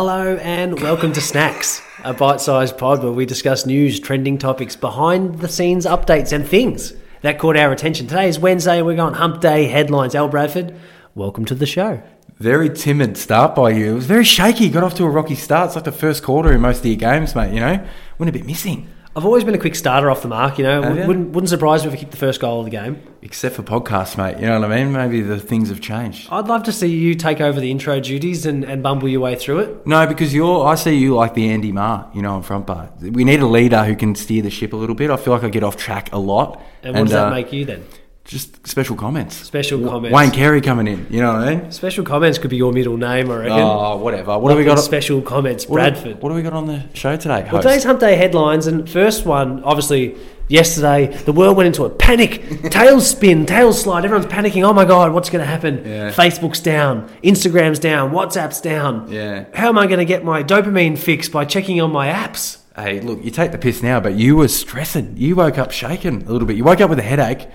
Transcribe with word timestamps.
Hello 0.00 0.36
and 0.36 0.80
welcome 0.80 1.12
to 1.12 1.20
Snacks, 1.20 1.82
a 2.04 2.14
bite 2.14 2.40
sized 2.40 2.78
pod 2.78 3.02
where 3.02 3.10
we 3.10 3.26
discuss 3.26 3.66
news, 3.66 3.98
trending 3.98 4.38
topics, 4.38 4.76
behind 4.76 5.40
the 5.40 5.48
scenes 5.48 5.86
updates, 5.86 6.32
and 6.32 6.46
things 6.46 6.92
that 7.22 7.40
caught 7.40 7.56
our 7.56 7.72
attention. 7.72 8.06
Today 8.06 8.28
is 8.28 8.38
Wednesday 8.38 8.80
we're 8.80 8.94
going 8.94 9.14
Hump 9.14 9.40
Day 9.40 9.66
headlines. 9.66 10.14
Al 10.14 10.28
Bradford, 10.28 10.72
welcome 11.16 11.44
to 11.46 11.54
the 11.56 11.66
show. 11.66 12.00
Very 12.36 12.70
timid 12.70 13.16
start 13.16 13.56
by 13.56 13.70
you. 13.70 13.90
It 13.90 13.94
was 13.94 14.06
very 14.06 14.22
shaky. 14.22 14.68
Got 14.68 14.84
off 14.84 14.94
to 14.98 15.04
a 15.04 15.10
rocky 15.10 15.34
start. 15.34 15.70
It's 15.70 15.74
like 15.74 15.84
the 15.84 15.90
first 15.90 16.22
quarter 16.22 16.52
in 16.52 16.60
most 16.60 16.78
of 16.78 16.86
your 16.86 16.94
games, 16.94 17.34
mate. 17.34 17.52
You 17.52 17.58
know, 17.58 17.84
went 18.18 18.30
a 18.30 18.32
bit 18.32 18.46
missing. 18.46 18.86
I've 19.18 19.24
always 19.24 19.42
been 19.42 19.56
a 19.56 19.58
quick 19.58 19.74
starter 19.74 20.12
off 20.12 20.22
the 20.22 20.28
mark, 20.28 20.58
you 20.58 20.64
know. 20.64 20.80
Wouldn't, 20.80 21.30
wouldn't 21.30 21.48
surprise 21.48 21.82
me 21.82 21.88
if 21.88 21.94
I 21.94 21.98
kicked 21.98 22.12
the 22.12 22.16
first 22.16 22.40
goal 22.40 22.60
of 22.60 22.66
the 22.66 22.70
game. 22.70 23.02
Except 23.20 23.56
for 23.56 23.64
podcasts, 23.64 24.16
mate. 24.16 24.38
You 24.38 24.46
know 24.46 24.60
what 24.60 24.70
I 24.70 24.76
mean? 24.76 24.92
Maybe 24.92 25.22
the 25.22 25.40
things 25.40 25.70
have 25.70 25.80
changed. 25.80 26.28
I'd 26.30 26.46
love 26.46 26.62
to 26.62 26.72
see 26.72 26.86
you 26.86 27.16
take 27.16 27.40
over 27.40 27.58
the 27.58 27.68
intro 27.68 27.98
duties 27.98 28.46
and, 28.46 28.62
and 28.62 28.80
bumble 28.80 29.08
your 29.08 29.20
way 29.20 29.34
through 29.34 29.58
it. 29.58 29.84
No, 29.88 30.06
because 30.06 30.32
you're. 30.32 30.64
I 30.64 30.76
see 30.76 30.96
you 30.96 31.16
like 31.16 31.34
the 31.34 31.50
Andy 31.50 31.72
Maher. 31.72 32.08
You 32.14 32.22
know, 32.22 32.34
on 32.34 32.44
front 32.44 32.68
bar. 32.68 32.92
We 33.00 33.24
need 33.24 33.40
a 33.40 33.46
leader 33.48 33.82
who 33.82 33.96
can 33.96 34.14
steer 34.14 34.40
the 34.40 34.50
ship 34.50 34.72
a 34.72 34.76
little 34.76 34.94
bit. 34.94 35.10
I 35.10 35.16
feel 35.16 35.34
like 35.34 35.42
I 35.42 35.48
get 35.48 35.64
off 35.64 35.76
track 35.76 36.12
a 36.12 36.18
lot. 36.20 36.62
And 36.84 36.94
what 36.94 37.02
does 37.02 37.10
that 37.10 37.26
uh, 37.26 37.30
make 37.30 37.52
you 37.52 37.64
then? 37.64 37.84
Just 38.28 38.66
special 38.66 38.94
comments. 38.94 39.36
Special 39.36 39.82
comments. 39.88 40.14
Wayne 40.14 40.30
Carey 40.30 40.60
coming 40.60 40.86
in. 40.86 41.06
You 41.08 41.22
know 41.22 41.32
what 41.32 41.48
I 41.48 41.54
mean? 41.56 41.72
Special 41.72 42.04
comments 42.04 42.36
could 42.38 42.50
be 42.50 42.58
your 42.58 42.72
middle 42.74 42.98
name, 42.98 43.30
I 43.30 43.36
reckon. 43.36 43.52
Oh, 43.52 43.96
whatever. 43.96 44.38
What 44.38 44.50
do 44.50 44.56
we 44.58 44.64
got? 44.64 44.78
Special 44.80 45.22
comments, 45.22 45.66
what 45.66 45.78
do- 45.78 45.90
Bradford. 45.92 46.22
What 46.22 46.28
do 46.28 46.34
we 46.34 46.42
got 46.42 46.52
on 46.52 46.66
the 46.66 46.84
show 46.92 47.16
today? 47.16 47.48
Well, 47.50 47.62
today's 47.62 47.84
Hump 47.84 48.00
Day 48.00 48.16
headlines, 48.16 48.66
and 48.66 48.86
first 48.86 49.24
one, 49.24 49.64
obviously, 49.64 50.14
yesterday, 50.48 51.06
the 51.24 51.32
world 51.32 51.56
went 51.56 51.68
into 51.68 51.86
a 51.86 51.88
panic. 51.90 52.42
Tailspin, 52.68 53.46
tail 53.46 53.72
slide, 53.72 54.04
everyone's 54.04 54.30
panicking. 54.30 54.62
Oh 54.62 54.74
my 54.74 54.84
God, 54.84 55.14
what's 55.14 55.30
going 55.30 55.42
to 55.42 55.50
happen? 55.50 55.82
Yeah. 55.86 56.10
Facebook's 56.12 56.60
down, 56.60 57.08
Instagram's 57.24 57.78
down, 57.78 58.10
WhatsApp's 58.10 58.60
down. 58.60 59.10
Yeah. 59.10 59.46
How 59.54 59.68
am 59.70 59.78
I 59.78 59.86
going 59.86 60.00
to 60.00 60.04
get 60.04 60.22
my 60.22 60.42
dopamine 60.44 60.98
fix 60.98 61.30
by 61.30 61.46
checking 61.46 61.80
on 61.80 61.90
my 61.92 62.08
apps? 62.08 62.58
Hey, 62.76 63.00
look, 63.00 63.24
you 63.24 63.30
take 63.30 63.52
the 63.52 63.58
piss 63.58 63.82
now, 63.82 64.00
but 64.00 64.16
you 64.16 64.36
were 64.36 64.48
stressing. 64.48 65.16
You 65.16 65.34
woke 65.34 65.56
up 65.56 65.70
shaking 65.70 66.24
a 66.24 66.30
little 66.30 66.46
bit. 66.46 66.58
You 66.58 66.64
woke 66.64 66.82
up 66.82 66.90
with 66.90 66.98
a 66.98 67.02
headache, 67.02 67.48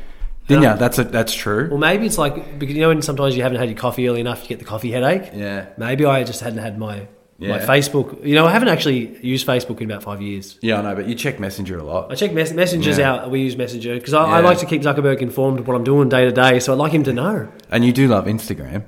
didn't 0.48 0.60
um, 0.60 0.64
Yeah. 0.64 0.74
you? 0.74 0.80
That's 0.80 1.00
a, 1.00 1.04
that's 1.06 1.34
true. 1.34 1.68
Well, 1.70 1.80
maybe 1.80 2.06
it's 2.06 2.18
like, 2.18 2.60
because 2.60 2.76
you 2.76 2.82
know, 2.82 2.90
when 2.90 3.02
sometimes 3.02 3.36
you 3.36 3.44
haven't 3.44 3.60
had 3.60 3.70
your 3.70 3.78
coffee 3.78 4.08
early 4.08 4.20
enough, 4.22 4.42
you 4.44 4.50
get 4.50 4.60
the 4.60 4.66
coffee 4.66 4.92
headache. 4.92 5.32
Yeah. 5.34 5.68
Maybe 5.78 6.06
I 6.06 6.24
just 6.24 6.42
hadn't 6.42 6.60
had 6.60 6.78
my. 6.78 7.08
My 7.40 7.60
Facebook, 7.60 8.26
you 8.26 8.36
know, 8.36 8.46
I 8.46 8.52
haven't 8.52 8.70
actually 8.70 9.18
used 9.22 9.46
Facebook 9.46 9.82
in 9.82 9.92
about 9.92 10.02
five 10.02 10.22
years. 10.22 10.58
Yeah, 10.62 10.80
I 10.80 10.82
know, 10.82 10.96
but 10.96 11.08
you 11.10 11.16
check 11.16 11.42
Messenger 11.42 11.78
a 11.78 11.84
lot. 11.84 12.10
I 12.10 12.16
check 12.16 12.32
mess- 12.32 12.54
messengers 12.54 12.98
Yeah. 12.98 13.12
out. 13.16 13.32
We 13.32 13.42
use 13.42 13.58
Messenger 13.58 13.96
because 13.96 14.14
I, 14.14 14.24
I 14.24 14.40
like 14.40 14.60
to 14.60 14.66
keep 14.66 14.82
Zuckerberg 14.82 15.20
informed 15.20 15.60
of 15.60 15.68
what 15.68 15.76
I'm 15.76 15.84
doing 15.84 16.08
day 16.08 16.24
to 16.24 16.32
day. 16.32 16.60
So 16.62 16.72
I'd 16.72 16.78
like 16.80 16.94
him 16.94 17.04
to 17.04 17.12
know. 17.12 17.50
And 17.70 17.84
you 17.84 17.92
do 17.92 18.08
love 18.08 18.28
Instagram. 18.28 18.86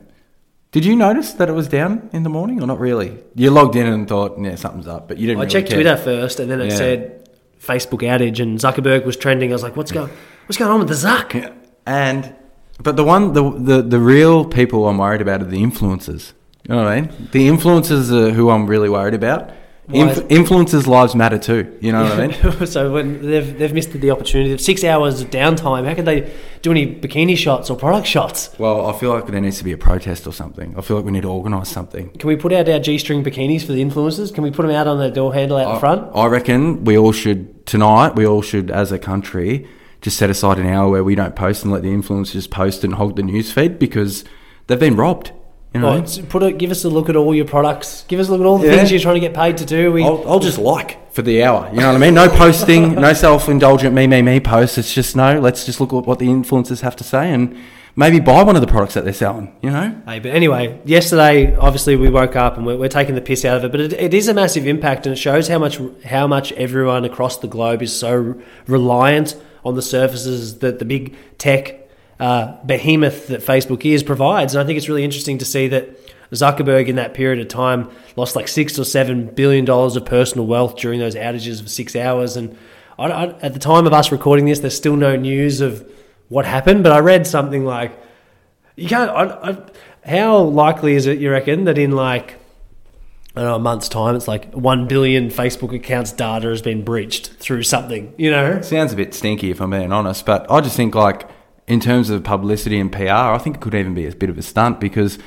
Did 0.72 0.86
you 0.86 0.96
notice 0.96 1.34
that 1.34 1.50
it 1.50 1.52
was 1.52 1.68
down 1.68 2.10
in 2.14 2.24
the 2.24 2.30
morning 2.30 2.62
or 2.62 2.68
not 2.68 2.80
really? 2.80 3.18
You 3.34 3.52
logged 3.52 3.76
in 3.76 3.88
and 3.88 4.08
thought, 4.08 4.38
yeah, 4.40 4.56
something's 4.56 4.88
up, 4.88 5.10
but 5.10 5.18
you 5.18 5.28
didn't 5.28 5.40
I 5.40 5.42
really 5.42 5.52
checked 5.52 5.70
care. 5.70 5.78
Twitter 5.82 5.98
first, 5.98 6.40
and 6.40 6.50
then 6.50 6.62
it 6.62 6.70
Yeah. 6.72 6.78
said 6.78 7.30
Facebook 7.62 8.04
outage, 8.04 8.40
and 8.40 8.58
Zuckerberg 8.58 9.04
was 9.06 9.18
trending. 9.18 9.52
I 9.52 9.54
was 9.54 9.64
like, 9.64 9.76
"What's 9.76 9.92
going? 9.92 10.12
What's 10.48 10.58
going 10.58 10.72
on 10.72 10.80
with 10.80 10.90
the 10.90 10.96
Zuck?" 10.96 11.34
Yeah. 11.34 11.52
And, 11.86 12.36
but 12.82 12.96
the 12.96 13.04
one, 13.04 13.34
the, 13.34 13.52
the, 13.52 13.82
the 13.82 14.00
real 14.00 14.46
people 14.46 14.88
I'm 14.88 14.98
worried 14.98 15.22
about 15.22 15.42
are 15.42 15.46
the 15.46 15.62
influencers. 15.62 16.34
You 16.68 16.76
know 16.76 16.84
what 16.84 16.88
I 16.88 17.02
mean? 17.02 17.30
The 17.32 17.48
influencers 17.48 18.12
are 18.12 18.32
who 18.32 18.50
I'm 18.50 18.66
really 18.66 18.90
worried 18.90 19.14
about. 19.14 19.52
Inf- 19.94 20.28
influencers' 20.30 20.88
lives 20.88 21.14
matter 21.14 21.38
too. 21.38 21.78
You 21.80 21.92
know 21.92 22.04
what 22.04 22.14
I 22.14 22.28
mean? 22.28 22.66
so 22.66 22.92
when 22.92 23.22
they've 23.22 23.58
they've 23.58 23.74
missed 23.74 23.92
the 23.92 24.10
opportunity, 24.10 24.52
of 24.52 24.60
six 24.60 24.84
hours 24.84 25.22
of 25.22 25.30
downtime. 25.30 25.86
How 25.88 25.94
can 25.94 26.06
they 26.06 26.34
do 26.64 26.72
any 26.72 26.96
bikini 26.96 27.38
shots 27.38 27.70
or 27.70 27.78
product 27.78 28.08
shots? 28.08 28.50
Well, 28.58 28.88
I 28.88 28.98
feel 28.98 29.12
like 29.12 29.28
there 29.28 29.40
needs 29.40 29.60
to 29.60 29.64
be 29.64 29.74
a 29.74 29.78
protest 29.78 30.26
or 30.26 30.34
something. 30.34 30.74
I 30.76 30.82
feel 30.82 30.98
like 30.98 31.06
we 31.06 31.12
need 31.12 31.22
to 31.22 31.30
organise 31.30 31.70
something. 31.70 32.10
Can 32.18 32.28
we 32.28 32.36
put 32.36 32.52
out 32.52 32.68
our 32.68 32.80
g-string 32.80 33.24
bikinis 33.24 33.64
for 33.64 33.74
the 33.74 33.84
influencers? 33.84 34.34
Can 34.34 34.44
we 34.44 34.50
put 34.50 34.64
them 34.64 34.72
out 34.72 34.88
on 34.88 34.98
the 34.98 35.12
door 35.12 35.36
handle 35.36 35.58
out 35.58 35.76
the 35.76 35.80
front? 35.80 36.16
I 36.16 36.26
reckon 36.26 36.84
we 36.84 36.98
all 36.98 37.12
should 37.12 37.68
tonight. 37.68 38.16
We 38.16 38.26
all 38.26 38.42
should, 38.42 38.72
as 38.72 38.92
a 38.92 38.98
country, 38.98 39.68
just 40.06 40.18
set 40.18 40.30
aside 40.30 40.60
an 40.60 40.68
hour 40.68 40.88
where 40.88 41.04
we 41.04 41.16
don't 41.16 41.36
post 41.36 41.64
and 41.64 41.74
let 41.74 41.82
the 41.82 41.90
influencers 41.90 42.48
post 42.50 42.84
and 42.84 42.94
hog 42.94 43.16
the 43.16 43.24
news 43.24 43.52
feed 43.52 43.80
because 43.80 44.24
they've 44.68 44.80
been 44.80 44.96
robbed. 44.96 45.32
You 45.74 45.82
know, 45.82 46.06
put 46.30 46.44
a, 46.44 46.52
give 46.52 46.70
us 46.70 46.86
a 46.86 46.90
look 46.90 47.10
at 47.10 47.16
all 47.16 47.34
your 47.34 47.46
products. 47.46 48.06
Give 48.08 48.20
us 48.20 48.28
a 48.30 48.32
look 48.32 48.40
at 48.40 48.46
all 48.46 48.60
the 48.60 48.68
Yeah. 48.68 48.76
things 48.78 48.92
you're 48.92 49.00
trying 49.00 49.16
to 49.16 49.20
get 49.20 49.34
paid 49.34 49.58
to 49.58 49.66
do. 49.66 49.92
We, 49.92 50.04
I'll, 50.04 50.24
I'll 50.30 50.40
just 50.40 50.60
like 50.60 51.12
for 51.12 51.24
the 51.24 51.44
hour. 51.44 51.68
You 51.74 51.80
know 51.80 51.88
what 51.88 51.96
I 51.96 51.98
mean? 51.98 52.14
No 52.14 52.30
posting, 52.30 52.94
no 52.94 53.14
self-indulgent 53.14 53.94
me 53.96 54.06
me 54.06 54.22
me 54.22 54.40
posts. 54.40 54.78
It's 54.78 54.94
just 54.94 55.16
no. 55.16 55.40
Let's 55.40 55.66
just 55.66 55.82
look 55.82 55.92
at 55.92 56.06
what 56.06 56.20
the 56.20 56.28
influencers 56.28 56.82
have 56.82 56.96
to 56.98 57.04
say 57.04 57.30
and 57.34 57.58
maybe 57.96 58.20
buy 58.20 58.44
one 58.44 58.56
of 58.56 58.62
the 58.62 58.68
products 58.68 58.94
that 58.94 59.06
they're 59.06 59.12
selling. 59.14 59.54
You 59.64 59.72
know? 59.72 60.02
Hey, 60.06 60.20
but 60.20 60.32
anyway, 60.32 60.80
yesterday, 60.86 61.56
obviously, 61.56 61.96
we 61.96 62.10
woke 62.10 62.36
up 62.36 62.56
and 62.58 62.66
we're, 62.66 62.78
we're 62.78 62.88
taking 62.90 63.16
the 63.16 63.22
piss 63.22 63.44
out 63.44 63.58
of 63.58 63.66
it. 63.66 63.72
But 63.72 63.82
it, 63.82 63.94
it 63.94 64.14
is 64.14 64.28
a 64.30 64.34
massive 64.36 64.68
impact, 64.68 65.08
and 65.08 65.14
it 65.14 65.18
shows 65.20 65.48
how 65.50 65.58
much 65.58 65.82
how 66.06 66.26
much 66.28 66.52
everyone 66.54 67.04
across 67.06 67.40
the 67.40 67.48
globe 67.48 67.82
is 67.82 67.92
so 67.98 68.40
reliant 68.68 69.36
on 69.66 69.76
the 69.76 69.82
services 69.82 70.60
that 70.60 70.80
the 70.80 70.86
big 70.86 71.16
tech 71.38 71.90
uh, 72.20 72.56
behemoth 72.66 73.28
that 73.28 73.42
Facebook 73.42 73.84
is 73.84 74.04
provides. 74.04 74.54
And 74.54 74.62
I 74.62 74.66
think 74.66 74.78
it's 74.78 74.88
really 74.88 75.04
interesting 75.04 75.38
to 75.40 75.46
see 75.46 75.68
that 75.70 75.90
Zuckerberg, 76.32 76.88
in 76.88 76.96
that 76.96 77.14
period 77.14 77.40
of 77.40 77.48
time, 77.48 77.90
lost 78.16 78.36
like 78.36 78.48
six 78.48 78.80
or 78.80 78.86
seven 78.86 79.28
billion 79.28 79.66
dollars 79.66 79.96
of 79.96 80.06
personal 80.06 80.48
wealth 80.48 80.78
during 80.78 81.00
those 81.00 81.16
outages 81.16 81.60
of 81.60 81.70
six 81.70 81.96
hours. 81.96 82.38
And 82.38 82.58
I, 82.98 83.08
I, 83.08 83.26
at 83.40 83.54
the 83.54 83.60
time 83.60 83.86
of 83.86 83.94
us 83.94 84.12
recording 84.12 84.46
this, 84.46 84.60
there's 84.60 84.78
still 84.78 84.96
no 84.96 85.16
news 85.16 85.62
of 85.62 85.90
what 86.30 86.46
happened. 86.46 86.84
But 86.84 86.92
I 86.94 87.00
read 87.00 87.28
something 87.28 87.66
like. 87.66 88.00
You 88.76 88.90
can't. 88.90 89.10
I, 89.12 89.58
how 90.06 90.40
likely 90.40 90.94
is 90.96 91.08
it, 91.08 91.20
you 91.20 91.32
reckon, 91.32 91.64
that 91.64 91.78
in 91.78 91.92
like 91.92 92.36
I 93.36 93.42
don't 93.42 93.50
know, 93.50 93.56
a 93.56 93.60
month's 93.60 93.90
time, 93.90 94.16
it's 94.16 94.28
like 94.28 94.54
one 94.54 94.88
billion 94.88 95.30
Facebook 95.30 95.76
accounts 95.76 96.12
data 96.14 96.48
has 96.48 96.62
been 96.62 96.84
breached 96.84 97.34
through 97.34 97.64
something? 97.64 98.14
You 98.18 98.32
know, 98.32 98.62
Sounds 98.62 98.94
a 98.94 98.96
bit 98.96 99.14
stinky 99.14 99.52
if 99.52 99.60
I'm 99.62 99.72
being 99.72 99.92
honest, 99.92 100.26
but 100.26 100.50
I 100.50 100.62
just 100.62 100.78
think 100.78 100.96
like 100.96 101.28
in 101.68 101.80
terms 101.80 102.10
of 102.10 102.24
publicity 102.24 102.80
and 102.80 102.92
PR, 102.92 103.10
I 103.10 103.38
think 103.38 103.58
it 103.58 103.60
could 103.60 103.76
even 103.76 103.94
be 103.94 104.08
a 104.08 104.16
bit 104.16 104.30
of 104.30 104.38
a 104.38 104.42
stunt 104.42 104.80
because 104.80 105.20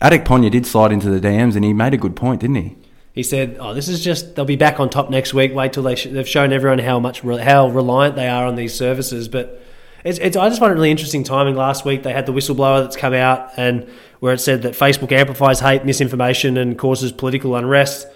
Adek 0.00 0.24
Ponya 0.24 0.50
did 0.50 0.66
slide 0.66 0.92
into 0.92 1.10
the 1.10 1.18
DMs 1.18 1.56
and 1.56 1.64
he 1.64 1.72
made 1.72 1.94
a 1.94 1.96
good 1.96 2.14
point, 2.14 2.40
didn't 2.40 2.56
he? 2.56 2.76
he 3.16 3.22
said, 3.22 3.56
"Oh, 3.58 3.72
this 3.72 3.88
is 3.88 4.04
just 4.04 4.36
they'll 4.36 4.44
be 4.44 4.56
back 4.56 4.78
on 4.78 4.90
top 4.90 5.08
next 5.08 5.32
week. 5.32 5.54
Wait 5.54 5.72
till 5.72 5.82
they 5.82 5.94
sh- 5.94 6.08
they've 6.10 6.28
shown 6.28 6.52
everyone 6.52 6.78
how 6.78 7.00
much 7.00 7.24
re- 7.24 7.38
how 7.38 7.66
reliant 7.68 8.14
they 8.14 8.28
are 8.28 8.44
on 8.46 8.56
these 8.56 8.74
services." 8.74 9.26
But 9.26 9.62
it's, 10.06 10.18
it's 10.18 10.36
I 10.36 10.48
just 10.48 10.60
find 10.60 10.70
it 10.70 10.74
really 10.76 10.90
interesting 10.90 11.24
timing. 11.24 11.56
Last 11.56 11.84
week 11.84 12.02
they 12.02 12.12
had 12.12 12.26
the 12.26 12.32
whistleblower 12.32 12.82
that's 12.82 12.96
come 12.96 13.12
out 13.12 13.50
and 13.56 13.88
where 14.20 14.32
it 14.32 14.38
said 14.38 14.62
that 14.62 14.74
Facebook 14.74 15.10
amplifies 15.12 15.60
hate, 15.60 15.84
misinformation, 15.84 16.56
and 16.56 16.78
causes 16.78 17.12
political 17.12 17.56
unrest. 17.56 18.06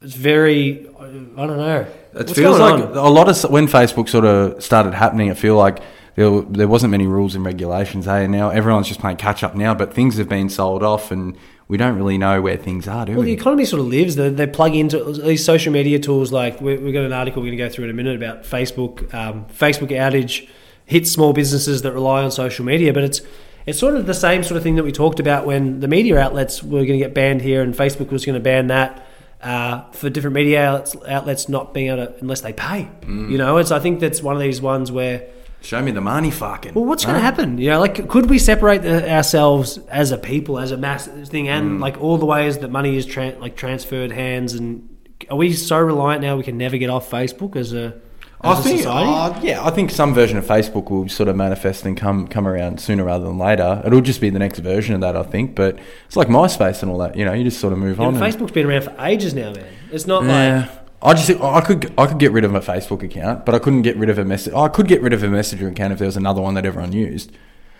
It's 0.00 0.14
very 0.14 0.88
I 0.98 1.46
don't 1.46 1.58
know. 1.58 1.80
It 1.80 1.88
What's 2.14 2.32
feels 2.32 2.58
like 2.58 2.82
on? 2.82 2.96
a 2.96 3.08
lot 3.08 3.28
of 3.28 3.50
when 3.50 3.66
Facebook 3.66 4.08
sort 4.08 4.24
of 4.24 4.62
started 4.62 4.94
happening, 4.94 5.30
I 5.30 5.34
feel 5.34 5.56
like 5.56 5.80
there, 6.16 6.40
there 6.42 6.68
wasn't 6.68 6.90
many 6.90 7.06
rules 7.06 7.34
and 7.34 7.44
regulations. 7.44 8.06
Hey, 8.06 8.26
now 8.26 8.48
everyone's 8.48 8.88
just 8.88 9.00
playing 9.00 9.18
catch 9.18 9.44
up 9.44 9.54
now, 9.54 9.74
but 9.74 9.92
things 9.92 10.16
have 10.16 10.28
been 10.28 10.48
sold 10.48 10.82
off, 10.82 11.10
and 11.10 11.36
we 11.68 11.76
don't 11.76 11.96
really 11.96 12.18
know 12.18 12.40
where 12.40 12.56
things 12.56 12.88
are, 12.88 13.06
do 13.06 13.12
Well, 13.14 13.22
the 13.22 13.32
economy 13.32 13.64
sort 13.64 13.80
of 13.80 13.86
lives. 13.86 14.16
They, 14.16 14.30
they 14.30 14.46
plug 14.46 14.74
into 14.74 15.12
these 15.12 15.44
social 15.44 15.72
media 15.72 15.98
tools. 15.98 16.32
Like 16.32 16.60
we, 16.60 16.78
we've 16.78 16.94
got 16.94 17.04
an 17.04 17.12
article 17.12 17.42
we're 17.42 17.48
going 17.48 17.58
to 17.58 17.64
go 17.64 17.68
through 17.68 17.84
in 17.84 17.90
a 17.90 17.94
minute 17.94 18.16
about 18.16 18.42
Facebook. 18.42 19.12
Um, 19.14 19.44
Facebook 19.46 19.90
outage 19.90 20.48
hits 20.90 21.10
small 21.10 21.32
businesses 21.32 21.82
that 21.82 21.92
rely 21.92 22.22
on 22.24 22.30
social 22.32 22.64
media, 22.64 22.92
but 22.92 23.04
it's 23.04 23.20
it's 23.66 23.78
sort 23.78 23.94
of 23.94 24.06
the 24.06 24.14
same 24.14 24.42
sort 24.42 24.56
of 24.56 24.62
thing 24.62 24.76
that 24.76 24.84
we 24.84 24.90
talked 24.90 25.20
about 25.20 25.46
when 25.46 25.80
the 25.80 25.86
media 25.88 26.18
outlets 26.18 26.62
were 26.62 26.84
going 26.84 26.98
to 26.98 27.04
get 27.06 27.14
banned 27.14 27.42
here, 27.42 27.62
and 27.62 27.74
Facebook 27.74 28.10
was 28.10 28.24
going 28.24 28.34
to 28.34 28.42
ban 28.42 28.66
that 28.68 29.06
uh, 29.42 29.82
for 29.92 30.10
different 30.10 30.34
media 30.34 30.64
outlets, 30.66 30.96
outlets 31.06 31.48
not 31.48 31.72
being 31.72 31.88
able 31.88 32.06
to 32.06 32.14
unless 32.20 32.40
they 32.40 32.52
pay. 32.52 32.88
Mm. 33.02 33.30
You 33.30 33.38
know, 33.38 33.58
it's 33.58 33.70
I 33.70 33.78
think 33.78 34.00
that's 34.00 34.22
one 34.22 34.34
of 34.34 34.42
these 34.42 34.60
ones 34.60 34.90
where. 34.90 35.28
Show 35.62 35.82
me 35.82 35.92
the 35.92 36.00
money, 36.00 36.30
fucking. 36.30 36.72
Well, 36.72 36.86
what's 36.86 37.04
going 37.04 37.16
to 37.16 37.20
happen? 37.20 37.58
You 37.58 37.68
know, 37.70 37.80
like, 37.80 38.08
could 38.08 38.30
we 38.30 38.38
separate 38.38 38.80
the, 38.80 39.12
ourselves 39.12 39.78
as 39.88 40.10
a 40.10 40.16
people, 40.16 40.58
as 40.58 40.72
a 40.72 40.78
mass 40.78 41.06
thing, 41.06 41.48
and 41.48 41.78
Mm. 41.78 41.80
like 41.82 42.00
all 42.00 42.16
the 42.16 42.24
ways 42.26 42.58
that 42.58 42.70
money 42.70 42.96
is 42.96 43.06
tran 43.06 43.38
like 43.40 43.56
transferred 43.56 44.10
hands? 44.10 44.54
And 44.54 44.88
are 45.30 45.36
we 45.36 45.52
so 45.52 45.78
reliant 45.78 46.22
now 46.22 46.36
we 46.38 46.44
can 46.44 46.56
never 46.56 46.78
get 46.78 46.88
off 46.88 47.10
Facebook 47.10 47.56
as 47.56 47.74
a, 47.74 47.92
I 48.42 48.54
think, 48.54 48.86
uh, 48.86 49.38
yeah, 49.42 49.62
I 49.62 49.70
think 49.70 49.90
some 49.90 50.14
version 50.14 50.38
of 50.38 50.46
Facebook 50.46 50.90
will 50.90 51.08
sort 51.10 51.28
of 51.28 51.36
manifest 51.36 51.84
and 51.84 51.96
come 51.96 52.26
come 52.26 52.48
around 52.48 52.80
sooner 52.80 53.04
rather 53.04 53.24
than 53.26 53.38
later. 53.38 53.82
It'll 53.84 54.00
just 54.00 54.20
be 54.20 54.30
the 54.30 54.38
next 54.38 54.60
version 54.60 54.94
of 54.94 55.02
that, 55.02 55.14
I 55.16 55.22
think. 55.24 55.54
But 55.54 55.78
it's 56.06 56.16
like 56.16 56.28
MySpace 56.28 56.82
and 56.82 56.90
all 56.90 56.98
that. 56.98 57.16
You 57.16 57.24
know, 57.26 57.32
you 57.34 57.44
just 57.44 57.60
sort 57.60 57.72
of 57.74 57.78
move 57.78 57.98
Yeah, 57.98 58.06
on. 58.06 58.14
Facebook's 58.16 58.52
been 58.52 58.66
around 58.66 58.82
for 58.84 58.94
ages 59.00 59.34
now, 59.34 59.52
man. 59.52 59.66
It's 59.92 60.06
not 60.06 60.24
Yeah. 60.24 60.60
like 60.60 60.70
I 61.02 61.14
just 61.14 61.30
I 61.40 61.60
could 61.60 61.92
I 61.98 62.06
could 62.06 62.18
get 62.18 62.32
rid 62.32 62.44
of 62.44 62.54
a 62.54 62.60
Facebook 62.60 63.02
account, 63.02 63.44
but 63.44 63.54
I 63.54 63.58
couldn't 63.58 63.82
get 63.82 63.96
rid 63.96 64.08
of 64.10 64.18
a 64.18 64.24
message. 64.24 64.54
I 64.54 64.68
could 64.68 64.88
get 64.88 65.02
rid 65.02 65.12
of 65.12 65.22
a 65.22 65.28
Messenger 65.28 65.68
account 65.68 65.92
if 65.92 65.98
there 65.98 66.06
was 66.06 66.16
another 66.16 66.40
one 66.40 66.54
that 66.54 66.64
everyone 66.64 66.92
used. 66.92 67.32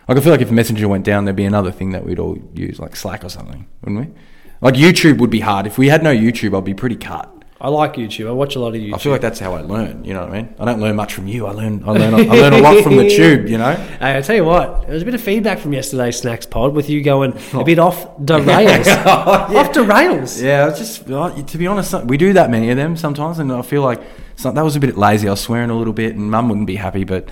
Like 0.09 0.19
I 0.19 0.21
feel 0.21 0.33
like 0.33 0.41
if 0.43 0.51
Messenger 0.51 0.89
went 0.89 1.05
down, 1.05 1.25
there'd 1.25 1.37
be 1.37 1.45
another 1.45 1.71
thing 1.71 1.91
that 1.93 2.05
we'd 2.05 2.19
all 2.19 2.37
use, 2.55 2.79
like 2.81 2.97
Slack 2.97 3.25
or 3.25 3.29
something, 3.29 3.67
wouldn't 3.83 4.09
we? 4.09 4.15
Like 4.61 4.75
YouTube 4.75 5.19
would 5.19 5.31
be 5.31 5.41
hard. 5.41 5.67
If 5.67 5.79
we 5.79 5.89
had 5.89 6.03
no 6.03 6.15
YouTube, 6.15 6.57
I'd 6.57 6.65
be 6.65 6.75
pretty 6.75 6.97
cut. 6.97 7.40
I 7.63 7.69
like 7.69 7.95
YouTube. 7.95 8.27
I 8.27 8.33
watch 8.33 8.57
a 8.57 8.59
lot 8.59 8.75
of 8.75 8.81
YouTube. 8.81 8.95
I 8.95 8.99
feel 8.99 9.13
like 9.13 9.21
that's 9.21 9.39
how 9.39 9.55
I 9.55 9.61
learn. 9.61 10.03
You 10.03 10.15
know 10.15 10.21
what 10.21 10.31
I 10.31 10.43
mean? 10.43 10.55
I 10.59 10.65
don't 10.65 10.81
learn 10.81 10.97
much 10.97 11.13
from 11.13 11.27
you. 11.27 11.47
I 11.47 11.51
learn. 11.51 11.83
I 11.85 11.91
learn. 11.91 12.15
I 12.15 12.35
learn 12.35 12.55
a 12.55 12.59
lot 12.59 12.83
from 12.83 12.97
the 12.97 13.11
tube. 13.17 13.49
You 13.49 13.59
know. 13.59 13.75
Hey, 13.75 14.17
I 14.17 14.23
tell 14.23 14.37
you 14.37 14.47
what, 14.47 14.87
there 14.87 14.95
was 14.95 15.03
a 15.03 15.05
bit 15.05 15.15
of 15.15 15.21
feedback 15.21 15.59
from 15.59 15.75
yesterday's 15.75 16.19
snacks 16.19 16.47
pod 16.47 16.73
with 16.73 16.89
you 16.89 17.03
going 17.03 17.33
a 17.33 17.59
oh. 17.59 17.65
bit 17.65 17.79
off 17.79 18.17
the 18.19 18.41
rails, 18.41 18.87
oh, 18.89 19.59
off 19.59 19.75
the 19.75 19.83
rails. 19.83 20.41
Yeah, 20.41 20.69
it's 20.69 20.79
just 20.79 21.07
to 21.07 21.59
be 21.59 21.67
honest, 21.67 21.93
we 22.05 22.17
do 22.17 22.33
that 22.33 22.51
many 22.51 22.71
of 22.71 22.79
them 22.79 22.97
sometimes, 22.97 23.39
and 23.39 23.53
I 23.53 23.61
feel 23.61 23.83
like 23.83 24.01
that 24.43 24.65
was 24.65 24.77
a 24.77 24.81
bit 24.81 24.97
lazy. 24.97 25.29
I 25.29 25.33
was 25.33 25.41
swearing 25.41 25.69
a 25.69 25.77
little 25.77 25.93
bit, 25.93 26.17
and 26.17 26.31
Mum 26.31 26.49
wouldn't 26.49 26.67
be 26.67 26.77
happy, 26.77 27.05
but. 27.05 27.29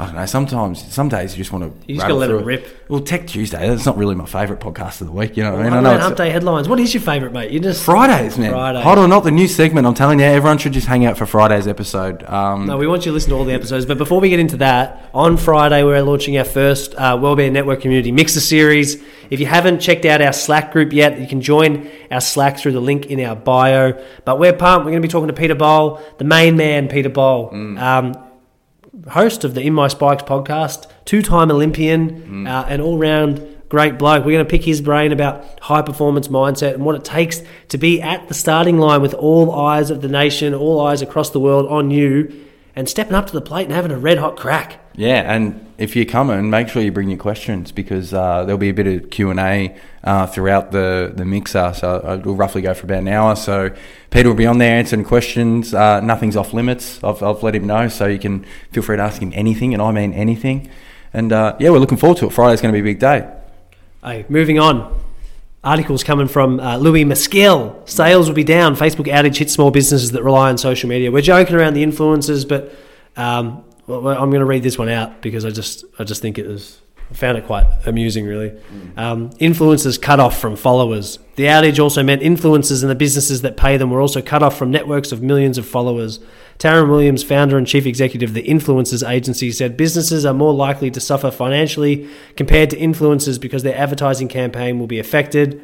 I 0.00 0.06
don't 0.06 0.14
know. 0.16 0.26
Sometimes, 0.26 0.92
some 0.92 1.08
days 1.10 1.36
you 1.36 1.38
just 1.44 1.52
want 1.52 1.64
to. 1.64 1.86
You 1.86 1.96
just 1.96 2.06
gotta 2.08 2.18
let 2.18 2.30
it 2.30 2.34
rip. 2.34 2.66
Well, 2.88 3.00
Tech 3.00 3.26
Tuesday. 3.26 3.68
That's 3.68 3.84
not 3.84 3.96
really 3.98 4.14
my 4.14 4.24
favourite 4.24 4.60
podcast 4.60 5.00
of 5.02 5.08
the 5.08 5.12
week. 5.12 5.36
You 5.36 5.42
know 5.44 5.52
what 5.52 5.60
I 5.60 5.64
mean? 5.64 5.72
I 5.74 5.80
know 5.80 5.98
Hump 5.98 6.16
Day 6.16 6.30
headlines. 6.30 6.68
What 6.68 6.80
is 6.80 6.94
your 6.94 7.02
favourite, 7.02 7.32
mate? 7.34 7.50
You 7.50 7.60
just 7.60 7.84
Fridays, 7.84 8.38
man. 8.38 8.50
Fridays. 8.52 8.82
Hold 8.82 8.98
on, 8.98 9.10
not 9.10 9.24
the 9.24 9.30
new 9.30 9.46
segment. 9.46 9.86
I'm 9.86 9.94
telling 9.94 10.18
you, 10.18 10.24
everyone 10.24 10.56
should 10.58 10.72
just 10.72 10.86
hang 10.86 11.04
out 11.04 11.18
for 11.18 11.26
Friday's 11.26 11.66
episode. 11.68 12.22
Um, 12.24 12.66
No, 12.66 12.78
we 12.78 12.86
want 12.86 13.04
you 13.04 13.10
to 13.10 13.14
listen 13.14 13.30
to 13.30 13.36
all 13.36 13.44
the 13.44 13.52
episodes. 13.52 13.84
But 13.84 13.98
before 13.98 14.20
we 14.20 14.30
get 14.30 14.40
into 14.40 14.56
that, 14.56 15.10
on 15.12 15.36
Friday 15.36 15.82
we're 15.84 16.02
launching 16.02 16.38
our 16.38 16.44
first 16.44 16.94
uh, 16.94 17.18
Wellbeing 17.20 17.52
Network 17.52 17.80
Community 17.82 18.10
Mixer 18.10 18.40
series. 18.40 18.96
If 19.28 19.38
you 19.38 19.46
haven't 19.46 19.80
checked 19.80 20.04
out 20.06 20.22
our 20.22 20.32
Slack 20.32 20.72
group 20.72 20.92
yet, 20.92 21.20
you 21.20 21.26
can 21.26 21.40
join 21.42 21.90
our 22.10 22.20
Slack 22.20 22.58
through 22.58 22.72
the 22.72 22.80
link 22.80 23.06
in 23.06 23.20
our 23.24 23.36
bio. 23.36 24.02
But 24.24 24.38
we're 24.38 24.52
pumped. 24.54 24.86
We're 24.86 24.92
going 24.92 25.02
to 25.02 25.06
be 25.06 25.12
talking 25.12 25.28
to 25.28 25.34
Peter 25.34 25.54
Bol, 25.54 26.00
the 26.18 26.24
main 26.24 26.56
man, 26.56 26.88
Peter 26.88 27.10
Bol. 27.10 27.50
Um, 27.78 28.14
host 29.08 29.44
of 29.44 29.54
the 29.54 29.62
In 29.62 29.74
My 29.74 29.88
Spikes 29.88 30.22
podcast, 30.22 30.86
two 31.04 31.22
time 31.22 31.50
Olympian, 31.50 32.46
uh, 32.46 32.66
an 32.68 32.80
all 32.80 32.98
round 32.98 33.46
great 33.68 33.98
bloke. 33.98 34.24
We're 34.24 34.32
going 34.32 34.44
to 34.44 34.50
pick 34.50 34.64
his 34.64 34.80
brain 34.80 35.12
about 35.12 35.60
high 35.60 35.82
performance 35.82 36.28
mindset 36.28 36.74
and 36.74 36.84
what 36.84 36.96
it 36.96 37.04
takes 37.04 37.40
to 37.68 37.78
be 37.78 38.02
at 38.02 38.26
the 38.28 38.34
starting 38.34 38.78
line 38.78 39.00
with 39.00 39.14
all 39.14 39.54
eyes 39.54 39.90
of 39.90 40.02
the 40.02 40.08
nation, 40.08 40.54
all 40.54 40.80
eyes 40.80 41.02
across 41.02 41.30
the 41.30 41.40
world 41.40 41.66
on 41.68 41.90
you, 41.90 42.46
and 42.76 42.88
stepping 42.88 43.14
up 43.14 43.26
to 43.26 43.32
the 43.32 43.40
plate 43.40 43.64
and 43.64 43.72
having 43.72 43.90
a 43.90 43.98
red 43.98 44.18
hot 44.18 44.36
crack. 44.36 44.78
Yeah, 44.94 45.32
and 45.32 45.72
if 45.78 45.96
you're 45.96 46.04
coming, 46.04 46.50
make 46.50 46.68
sure 46.68 46.82
you 46.82 46.92
bring 46.92 47.08
your 47.08 47.18
questions 47.18 47.72
because 47.72 48.12
uh, 48.12 48.44
there'll 48.44 48.58
be 48.58 48.68
a 48.68 48.74
bit 48.74 48.86
of 48.86 49.10
Q 49.10 49.30
and 49.30 49.40
A 49.40 49.76
uh, 50.04 50.26
throughout 50.26 50.72
the 50.72 51.12
the 51.14 51.24
mixer. 51.24 51.72
So 51.74 52.02
uh, 52.04 52.18
it'll 52.18 52.34
roughly 52.34 52.60
go 52.60 52.74
for 52.74 52.84
about 52.84 52.98
an 52.98 53.08
hour. 53.08 53.34
So 53.36 53.70
Peter 54.10 54.28
will 54.28 54.36
be 54.36 54.46
on 54.46 54.58
there 54.58 54.76
answering 54.76 55.04
questions. 55.04 55.72
Uh, 55.72 56.00
nothing's 56.00 56.36
off 56.36 56.52
limits. 56.52 57.02
I've, 57.02 57.22
I've 57.22 57.42
let 57.42 57.54
him 57.54 57.66
know, 57.66 57.88
so 57.88 58.06
you 58.06 58.18
can 58.18 58.44
feel 58.72 58.82
free 58.82 58.96
to 58.96 59.02
ask 59.02 59.22
him 59.22 59.32
anything, 59.34 59.72
and 59.72 59.82
I 59.82 59.90
mean 59.92 60.12
anything. 60.12 60.68
And 61.14 61.32
uh, 61.32 61.56
yeah, 61.58 61.70
we're 61.70 61.78
looking 61.78 61.98
forward 61.98 62.18
to 62.18 62.26
it. 62.26 62.32
Friday's 62.32 62.60
going 62.60 62.74
to 62.74 62.76
be 62.76 62.88
a 62.88 62.92
big 62.92 63.00
day. 63.00 63.28
Hey, 64.02 64.26
moving 64.28 64.58
on. 64.58 64.99
Articles 65.62 66.02
coming 66.02 66.26
from 66.26 66.58
uh, 66.58 66.78
Louis 66.78 67.04
Maskill. 67.04 67.86
Sales 67.88 68.28
will 68.28 68.34
be 68.34 68.44
down. 68.44 68.76
Facebook 68.76 69.06
outage 69.12 69.36
hits 69.36 69.52
small 69.52 69.70
businesses 69.70 70.12
that 70.12 70.22
rely 70.22 70.48
on 70.48 70.56
social 70.56 70.88
media. 70.88 71.10
We're 71.10 71.20
joking 71.20 71.54
around 71.54 71.74
the 71.74 71.84
influencers, 71.84 72.48
but 72.48 72.74
um, 73.16 73.62
well, 73.86 74.00
well, 74.00 74.22
I'm 74.22 74.30
going 74.30 74.40
to 74.40 74.46
read 74.46 74.62
this 74.62 74.78
one 74.78 74.88
out 74.88 75.20
because 75.20 75.44
I 75.44 75.50
just 75.50 75.84
I 75.98 76.04
just 76.04 76.22
think 76.22 76.38
it 76.38 76.46
was 76.46 76.80
I 77.10 77.14
found 77.14 77.36
it 77.36 77.44
quite 77.44 77.66
amusing, 77.86 78.24
really. 78.24 78.58
Um, 78.96 79.30
influencers 79.32 80.00
cut 80.00 80.20
off 80.20 80.38
from 80.40 80.54
followers. 80.54 81.18
The 81.34 81.44
outage 81.44 81.82
also 81.82 82.02
meant 82.02 82.22
influencers 82.22 82.82
and 82.82 82.90
the 82.90 82.94
businesses 82.94 83.42
that 83.42 83.56
pay 83.56 83.76
them 83.76 83.90
were 83.90 84.00
also 84.00 84.22
cut 84.22 84.42
off 84.42 84.56
from 84.56 84.70
networks 84.70 85.10
of 85.10 85.20
millions 85.20 85.58
of 85.58 85.66
followers. 85.66 86.20
Taryn 86.60 86.90
Williams, 86.90 87.22
founder 87.22 87.56
and 87.56 87.66
chief 87.66 87.86
executive 87.86 88.30
of 88.30 88.34
the 88.34 88.42
Influencers 88.42 89.08
Agency, 89.08 89.50
said 89.50 89.78
businesses 89.78 90.26
are 90.26 90.34
more 90.34 90.52
likely 90.52 90.90
to 90.90 91.00
suffer 91.00 91.30
financially 91.30 92.06
compared 92.36 92.68
to 92.68 92.76
influencers 92.76 93.40
because 93.40 93.62
their 93.62 93.76
advertising 93.76 94.28
campaign 94.28 94.78
will 94.78 94.86
be 94.86 94.98
affected. 94.98 95.62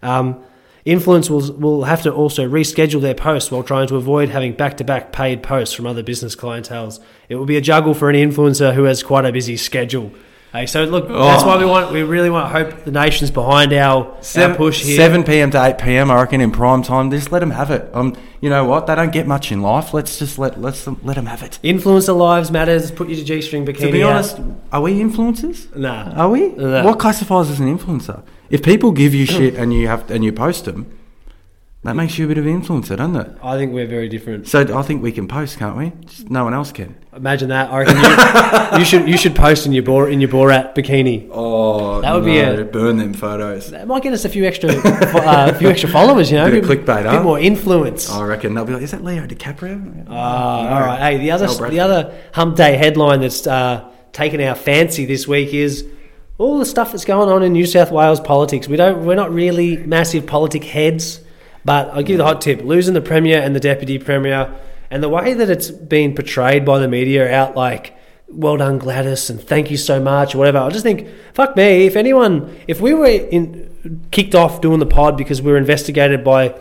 Um, 0.00 0.42
will, 0.86 1.52
will 1.58 1.84
have 1.84 2.00
to 2.04 2.10
also 2.10 2.48
reschedule 2.48 3.02
their 3.02 3.14
posts 3.14 3.50
while 3.50 3.62
trying 3.62 3.86
to 3.88 3.96
avoid 3.96 4.30
having 4.30 4.54
back 4.54 4.78
to 4.78 4.84
back 4.84 5.12
paid 5.12 5.42
posts 5.42 5.74
from 5.74 5.86
other 5.86 6.02
business 6.02 6.34
clientels. 6.34 7.00
It 7.28 7.34
will 7.34 7.44
be 7.44 7.58
a 7.58 7.60
juggle 7.60 7.92
for 7.92 8.08
any 8.08 8.24
influencer 8.24 8.72
who 8.72 8.84
has 8.84 9.02
quite 9.02 9.26
a 9.26 9.32
busy 9.32 9.58
schedule. 9.58 10.10
Hey, 10.52 10.66
so 10.66 10.82
look, 10.82 11.06
that's 11.06 11.44
why 11.44 11.56
we 11.58 11.64
want 11.64 11.92
we 11.92 12.02
really 12.02 12.28
want 12.28 12.50
hope 12.50 12.84
the 12.84 12.90
nation's 12.90 13.30
behind 13.30 13.72
our, 13.72 14.18
our 14.36 14.54
push 14.56 14.82
here. 14.82 14.96
7 14.96 15.22
p.m. 15.22 15.52
to 15.52 15.64
8 15.64 15.78
p.m. 15.78 16.10
I 16.10 16.16
reckon 16.16 16.40
in 16.40 16.50
prime 16.50 16.82
time. 16.82 17.08
Just 17.10 17.30
let 17.30 17.38
them 17.38 17.52
have 17.52 17.70
it. 17.70 17.88
Um, 17.94 18.16
you 18.40 18.50
know 18.50 18.64
what? 18.64 18.88
They 18.88 18.96
don't 18.96 19.12
get 19.12 19.28
much 19.28 19.52
in 19.52 19.62
life. 19.62 19.94
Let's 19.94 20.18
just 20.18 20.40
let 20.40 20.60
let's 20.60 20.88
let 20.88 21.14
them 21.14 21.26
have 21.26 21.44
it. 21.44 21.60
Influencer 21.62 22.16
lives 22.16 22.50
matters. 22.50 22.90
Put 22.90 23.08
your 23.08 23.24
G 23.24 23.40
string 23.42 23.64
bikini. 23.64 23.78
To 23.78 23.92
be 23.92 24.02
out. 24.02 24.10
honest, 24.10 24.40
are 24.72 24.82
we 24.82 24.94
influencers? 24.98 25.74
nah. 25.76 26.12
Are 26.14 26.28
we? 26.28 26.48
No. 26.48 26.84
What 26.84 26.98
classifies 26.98 27.48
as 27.48 27.60
an 27.60 27.78
influencer? 27.78 28.24
If 28.50 28.64
people 28.64 28.90
give 28.90 29.14
you 29.14 29.26
shit 29.36 29.54
and 29.54 29.72
you 29.72 29.86
have 29.86 30.10
and 30.10 30.24
you 30.24 30.32
post 30.32 30.64
them, 30.64 30.90
that 31.82 31.96
makes 31.96 32.18
you 32.18 32.26
a 32.26 32.28
bit 32.28 32.36
of 32.36 32.46
an 32.46 32.60
influencer, 32.60 32.96
doesn't 32.96 33.16
it? 33.16 33.38
I 33.42 33.56
think 33.56 33.72
we're 33.72 33.86
very 33.86 34.08
different. 34.08 34.46
So 34.46 34.76
I 34.76 34.82
think 34.82 35.02
we 35.02 35.12
can 35.12 35.26
post, 35.26 35.58
can't 35.58 35.76
we? 35.78 35.92
Just 36.04 36.28
no 36.28 36.44
one 36.44 36.52
else 36.52 36.72
can. 36.72 36.94
Imagine 37.16 37.48
that. 37.48 37.70
I 37.72 37.78
reckon 37.78 37.96
you, 38.72 38.78
you 38.80 38.84
should 38.84 39.08
you 39.08 39.16
should 39.16 39.34
post 39.34 39.64
in 39.66 39.72
your 39.72 39.82
Bor, 39.82 40.08
in 40.10 40.20
your 40.20 40.28
Borat 40.30 40.74
bikini. 40.74 41.28
Oh, 41.32 42.00
That 42.02 42.12
would 42.14 42.24
be 42.24 42.38
a- 42.38 42.64
burn 42.64 42.98
them 42.98 43.14
photos. 43.14 43.70
That 43.70 43.86
might 43.88 44.02
get 44.02 44.12
us 44.12 44.24
a 44.24 44.28
few 44.28 44.44
extra 44.44 44.70
uh, 44.70 45.50
a 45.50 45.54
few 45.54 45.68
extra 45.70 45.88
followers. 45.88 46.30
You 46.30 46.36
know, 46.38 46.50
Bit 46.50 46.64
of 46.64 46.70
clickbait, 46.70 47.06
a 47.06 47.10
huh? 47.10 47.16
bit 47.16 47.22
more 47.24 47.38
influence. 47.40 48.10
I 48.10 48.24
reckon 48.24 48.54
they'll 48.54 48.64
be 48.66 48.74
like, 48.74 48.82
"Is 48.82 48.90
that 48.90 49.02
Leo 49.02 49.26
DiCaprio?" 49.26 50.06
Ah, 50.08 50.74
all 50.74 50.80
right. 50.86 50.98
Hey, 51.00 51.18
the 51.18 51.30
other 51.30 51.46
the 51.70 51.80
other 51.80 52.14
Hump 52.34 52.56
Day 52.56 52.76
headline 52.76 53.20
that's 53.22 53.46
uh, 53.46 53.90
taken 54.12 54.40
our 54.42 54.54
fancy 54.54 55.06
this 55.06 55.26
week 55.26 55.54
is 55.54 55.86
all 56.38 56.58
the 56.58 56.66
stuff 56.66 56.92
that's 56.92 57.04
going 57.04 57.28
on 57.30 57.42
in 57.42 57.52
New 57.52 57.66
South 57.66 57.90
Wales 57.90 58.20
politics. 58.20 58.68
We 58.68 58.76
don't 58.76 59.04
we're 59.06 59.14
not 59.16 59.32
really 59.32 59.78
massive 59.78 60.26
politic 60.26 60.64
heads, 60.64 61.20
but 61.64 61.88
I'll 61.88 62.02
give 62.02 62.10
you 62.10 62.16
the 62.18 62.24
hot 62.24 62.40
tip: 62.40 62.62
losing 62.62 62.94
the 62.94 63.00
premier 63.00 63.40
and 63.40 63.54
the 63.54 63.60
deputy 63.60 63.98
premier, 63.98 64.54
and 64.90 65.02
the 65.02 65.08
way 65.08 65.34
that 65.34 65.50
it's 65.50 65.70
been 65.70 66.14
portrayed 66.14 66.64
by 66.64 66.78
the 66.78 66.88
media 66.88 67.30
out 67.32 67.56
like. 67.56 67.96
Well 68.32 68.58
done, 68.58 68.78
Gladys, 68.78 69.28
and 69.28 69.40
thank 69.40 69.72
you 69.72 69.76
so 69.76 69.98
much, 69.98 70.36
or 70.36 70.38
whatever. 70.38 70.58
I 70.58 70.68
just 70.70 70.84
think, 70.84 71.08
fuck 71.34 71.56
me. 71.56 71.86
If 71.86 71.96
anyone, 71.96 72.56
if 72.68 72.80
we 72.80 72.94
were 72.94 73.06
in, 73.06 74.06
kicked 74.12 74.36
off 74.36 74.60
doing 74.60 74.78
the 74.78 74.86
pod 74.86 75.16
because 75.16 75.42
we 75.42 75.50
were 75.50 75.58
investigated 75.58 76.22
by 76.22 76.54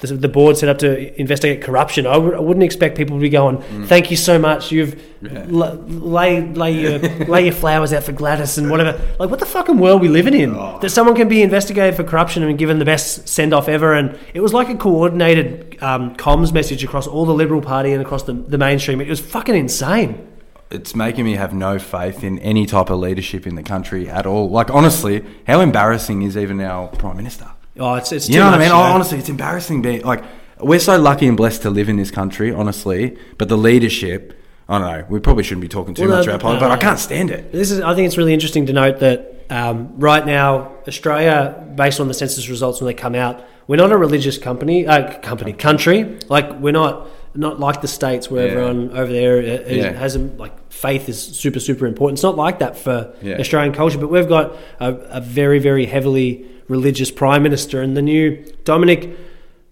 the, 0.00 0.06
the 0.14 0.28
board 0.28 0.56
set 0.56 0.68
up 0.68 0.78
to 0.78 1.20
investigate 1.20 1.60
corruption. 1.62 2.06
I 2.06 2.12
w- 2.14 2.34
I 2.36 2.38
wouldn't 2.40 2.62
expect 2.62 2.96
people 2.96 3.16
to 3.16 3.20
be 3.20 3.28
going, 3.30 3.58
"Thank 3.86 4.10
you 4.12 4.16
so 4.16 4.38
much. 4.38 4.70
You've 4.70 4.94
l- 5.24 5.74
lay 5.88 6.40
lay 6.52 6.72
your 6.72 6.98
lay 7.26 7.44
your 7.46 7.52
flowers 7.54 7.92
out 7.92 8.04
for 8.04 8.12
Gladys 8.12 8.58
and 8.58 8.70
whatever." 8.70 8.92
Like, 9.18 9.28
what 9.30 9.40
the 9.40 9.46
fucking 9.46 9.78
world 9.78 10.00
we 10.00 10.08
living 10.08 10.34
in? 10.34 10.52
That 10.52 10.90
someone 10.90 11.16
can 11.16 11.26
be 11.28 11.42
investigated 11.42 11.96
for 11.96 12.04
corruption 12.04 12.44
and 12.44 12.56
given 12.56 12.78
the 12.78 12.84
best 12.84 13.28
send 13.28 13.52
off 13.52 13.68
ever. 13.68 13.92
And 13.92 14.16
it 14.34 14.40
was 14.40 14.52
like 14.54 14.68
a 14.68 14.76
coordinated 14.76 15.76
um, 15.82 16.14
comms 16.16 16.52
message 16.52 16.84
across 16.84 17.06
all 17.08 17.26
the 17.26 17.34
Liberal 17.34 17.60
Party 17.60 17.92
and 17.92 18.00
across 18.00 18.22
the, 18.22 18.34
the 18.34 18.58
mainstream. 18.58 19.00
It 19.00 19.08
was 19.08 19.18
fucking 19.20 19.54
insane. 19.56 20.24
it's 20.70 20.94
making 20.94 21.24
me 21.24 21.34
have 21.34 21.52
no 21.54 21.78
faith 21.78 22.22
in 22.22 22.38
any 22.40 22.66
type 22.66 22.90
of 22.90 23.00
leadership 23.00 23.46
in 23.46 23.54
the 23.56 23.62
country 23.62 24.08
at 24.08 24.26
all. 24.26 24.48
Like 24.48 24.70
honestly, 24.70 25.24
how 25.46 25.60
embarrassing 25.60 26.22
is 26.22 26.36
even 26.36 26.60
our 26.60 26.86
prime 26.88 27.16
minister? 27.16 27.46
Oh, 27.78 27.94
it's 27.94 28.12
it's 28.12 28.28
You 28.28 28.38
know 28.40 28.46
what 28.46 28.54
I 28.54 28.58
mean? 28.58 28.72
Honestly, 28.72 29.18
it's 29.18 29.28
embarrassing. 29.28 29.82
Being 29.82 30.02
like, 30.02 30.24
we're 30.60 30.78
so 30.80 30.98
lucky 30.98 31.26
and 31.26 31.36
blessed 31.36 31.62
to 31.62 31.70
live 31.70 31.88
in 31.88 31.96
this 31.96 32.10
country, 32.10 32.52
honestly. 32.52 33.16
But 33.38 33.48
the 33.48 33.56
leadership, 33.56 34.38
I 34.68 34.78
don't 34.78 34.88
know. 34.90 35.06
We 35.08 35.20
probably 35.20 35.44
shouldn't 35.44 35.62
be 35.62 35.68
talking 35.68 35.94
too 35.94 36.08
Well, 36.08 36.18
much 36.18 36.26
no, 36.26 36.32
about 36.32 36.42
politics, 36.42 36.62
no, 36.62 36.68
but 36.68 36.78
I 36.78 36.80
can't 36.80 36.98
stand 36.98 37.30
it. 37.30 37.52
This 37.52 37.70
is, 37.70 37.80
I 37.80 37.94
think 37.94 38.06
it's 38.06 38.16
really 38.18 38.34
interesting 38.34 38.66
to 38.66 38.72
note 38.72 38.98
that 39.00 39.44
um, 39.50 39.98
right 39.98 40.24
now, 40.26 40.72
Australia, 40.86 41.64
based 41.74 42.00
on 42.00 42.08
the 42.08 42.14
census 42.14 42.48
results 42.48 42.80
when 42.80 42.86
they 42.86 42.94
come 42.94 43.14
out, 43.14 43.44
we're 43.66 43.76
not 43.76 43.92
a 43.92 43.96
religious 43.96 44.38
company, 44.38 44.86
uh, 44.86 45.18
company, 45.20 45.52
country. 45.52 46.18
Like 46.28 46.58
we're 46.58 46.72
not 46.72 47.08
not 47.34 47.60
like 47.60 47.82
the 47.82 47.88
states 47.88 48.30
where 48.30 48.46
Yeah. 48.46 48.52
everyone 48.52 48.90
over 48.96 49.12
there 49.12 49.38
uh, 49.38 49.70
Yeah. 49.70 49.92
has 49.92 50.16
a, 50.16 50.18
like 50.18 50.72
faith 50.72 51.08
is 51.08 51.20
super 51.22 51.60
super 51.60 51.86
important. 51.86 52.16
It's 52.16 52.22
not 52.22 52.36
like 52.36 52.58
that 52.60 52.76
for 52.78 53.12
Yeah. 53.22 53.38
Australian 53.38 53.74
culture, 53.74 53.98
but 53.98 54.08
we've 54.10 54.28
got 54.28 54.56
a, 54.80 54.94
a 55.18 55.20
very 55.20 55.58
very 55.60 55.84
heavily 55.86 56.46
religious 56.68 57.10
prime 57.10 57.42
minister, 57.42 57.82
and 57.82 57.96
the 57.96 58.02
new 58.02 58.44
Dominic 58.64 59.16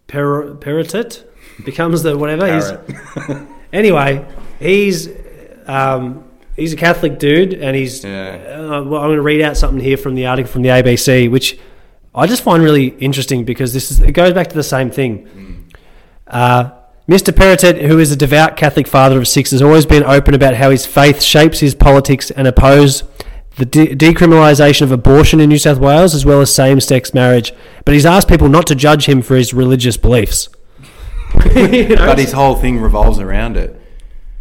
per- 0.06 0.54
Perrottet 0.54 1.24
becomes 1.64 2.02
the 2.02 2.16
whatever. 2.16 2.52
He's, 2.54 3.38
anyway, 3.72 4.26
he's 4.58 5.08
um, 5.66 6.24
he's 6.56 6.72
a 6.72 6.76
Catholic 6.76 7.18
dude, 7.18 7.54
and 7.54 7.76
he's. 7.76 8.04
Yeah. 8.04 8.38
Uh, 8.48 8.82
well, 8.82 9.02
I'm 9.02 9.08
going 9.08 9.16
to 9.16 9.22
read 9.22 9.42
out 9.42 9.56
something 9.56 9.80
here 9.80 9.96
from 9.96 10.14
the 10.14 10.26
article 10.26 10.50
from 10.50 10.62
the 10.62 10.70
ABC, 10.70 11.30
which 11.30 11.58
I 12.14 12.26
just 12.26 12.42
find 12.42 12.62
really 12.62 12.88
interesting 12.88 13.44
because 13.44 13.72
this 13.72 13.90
is 13.90 14.00
it 14.00 14.12
goes 14.12 14.32
back 14.32 14.48
to 14.48 14.54
the 14.54 14.62
same 14.62 14.90
thing. 14.90 15.70
Uh, 16.26 16.70
Mr. 17.08 17.32
Perrottet, 17.32 17.86
who 17.86 18.00
is 18.00 18.10
a 18.10 18.16
devout 18.16 18.56
Catholic 18.56 18.88
father 18.88 19.18
of 19.18 19.28
six, 19.28 19.52
has 19.52 19.62
always 19.62 19.86
been 19.86 20.02
open 20.02 20.34
about 20.34 20.54
how 20.54 20.70
his 20.70 20.84
faith 20.84 21.22
shapes 21.22 21.60
his 21.60 21.72
politics 21.72 22.32
and 22.32 22.48
oppose 22.48 23.04
the 23.56 23.64
de- 23.64 23.94
decriminalisation 23.96 24.82
of 24.82 24.92
abortion 24.92 25.40
in 25.40 25.48
New 25.48 25.58
South 25.58 25.78
Wales 25.78 26.14
as 26.14 26.24
well 26.24 26.40
as 26.40 26.54
same-sex 26.54 27.14
marriage. 27.14 27.52
But 27.84 27.94
he's 27.94 28.06
asked 28.06 28.28
people 28.28 28.48
not 28.48 28.66
to 28.68 28.74
judge 28.74 29.06
him 29.08 29.22
for 29.22 29.36
his 29.36 29.52
religious 29.54 29.96
beliefs. 29.96 30.48
You 31.54 31.88
know? 31.88 32.06
But 32.06 32.18
his 32.18 32.32
whole 32.32 32.54
thing 32.54 32.80
revolves 32.80 33.18
around 33.18 33.56
it. 33.56 33.78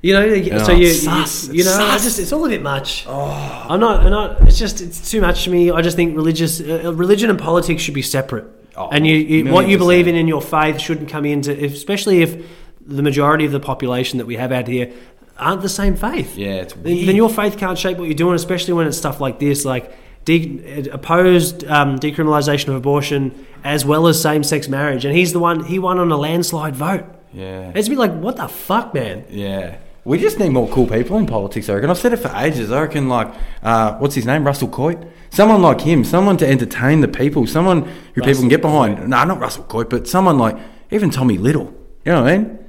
You 0.01 0.13
know, 0.13 0.59
so 0.63 0.71
Oh, 0.71 0.75
you, 0.75 0.93
sus. 0.93 1.47
you, 1.47 1.55
you 1.55 1.63
know, 1.63 1.77
just 1.97 2.19
it's 2.19 2.31
all 2.31 2.45
a 2.45 2.49
bit 2.49 2.61
much. 2.61 3.07
I'm 3.07 3.79
not, 3.79 4.01
I'm 4.05 4.11
not. 4.11 4.41
It's 4.41 4.59
just 4.59 4.79
it's 4.79 5.09
too 5.09 5.19
much 5.19 5.45
to 5.45 5.49
me. 5.49 5.71
I 5.71 5.81
just 5.81 5.95
think 5.95 6.15
religious, 6.15 6.61
uh, 6.61 6.93
religion 6.93 7.29
and 7.31 7.39
politics 7.39 7.81
should 7.81 7.95
be 7.95 8.03
separate. 8.03 8.45
Oh, 8.77 8.87
and 8.89 9.07
you, 9.07 9.15
you 9.15 9.51
what 9.51 9.67
you 9.67 9.77
believe 9.79 10.07
in 10.07 10.15
in 10.15 10.27
your 10.27 10.41
faith 10.43 10.79
shouldn't 10.79 11.09
come 11.09 11.25
into, 11.25 11.51
especially 11.65 12.21
if 12.21 12.45
the 12.85 13.01
majority 13.01 13.45
of 13.45 13.51
the 13.51 13.59
population 13.59 14.19
that 14.19 14.27
we 14.27 14.35
have 14.35 14.51
out 14.51 14.67
here 14.67 14.93
aren't 15.37 15.61
the 15.61 15.69
same 15.69 15.95
faith. 15.95 16.37
Yeah, 16.37 16.61
it's 16.61 16.73
then, 16.73 16.83
weird. 16.83 17.07
then 17.07 17.15
your 17.15 17.29
faith 17.29 17.57
can't 17.57 17.77
shape 17.77 17.97
what 17.97 18.05
you're 18.05 18.13
doing, 18.13 18.35
especially 18.35 18.73
when 18.73 18.87
it's 18.87 18.97
stuff 18.97 19.19
like 19.19 19.39
this, 19.39 19.65
like 19.65 19.93
de- 20.25 20.89
opposed 20.89 21.63
um, 21.65 21.99
decriminalisation 21.99 22.69
of 22.69 22.75
abortion 22.75 23.45
as 23.63 23.85
well 23.85 24.07
as 24.07 24.21
same-sex 24.21 24.67
marriage. 24.67 25.05
And 25.05 25.15
he's 25.15 25.33
the 25.33 25.39
one 25.39 25.63
he 25.65 25.79
won 25.79 25.99
on 25.99 26.11
a 26.11 26.17
landslide 26.17 26.75
vote. 26.75 27.05
Yeah. 27.33 27.71
It's 27.75 27.89
be 27.89 27.95
like, 27.95 28.13
what 28.13 28.37
the 28.37 28.47
fuck, 28.47 28.93
man? 28.93 29.25
Yeah. 29.29 29.77
We 30.05 30.19
just 30.19 30.37
need 30.37 30.49
more 30.49 30.69
cool 30.69 30.85
people 30.85 31.17
in 31.17 31.25
politics, 31.25 31.67
I 31.67 31.73
reckon. 31.73 31.89
I've 31.89 31.97
said 31.97 32.13
it 32.13 32.17
for 32.17 32.31
ages. 32.35 32.71
I 32.71 32.81
reckon, 32.81 33.09
like, 33.09 33.33
uh, 33.63 33.97
what's 33.97 34.13
his 34.13 34.25
name? 34.25 34.45
Russell 34.45 34.67
Coight? 34.67 34.99
Someone 35.31 35.63
like 35.63 35.81
him, 35.81 36.03
someone 36.03 36.37
to 36.37 36.47
entertain 36.47 37.01
the 37.01 37.07
people, 37.07 37.47
someone 37.47 37.81
who 38.13 38.21
people 38.21 38.41
can 38.41 38.47
get 38.47 38.61
behind. 38.61 38.99
No, 39.09 39.23
not 39.23 39.39
Russell 39.39 39.63
Coight, 39.63 39.89
but 39.89 40.07
someone 40.07 40.37
like, 40.37 40.57
even 40.91 41.09
Tommy 41.09 41.39
Little. 41.39 41.73
You 42.05 42.11
know 42.11 42.21
what 42.21 42.31
I 42.31 42.37
mean? 42.37 42.64